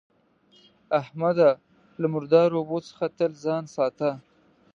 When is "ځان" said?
3.43-3.63